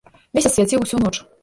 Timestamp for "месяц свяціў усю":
0.39-1.03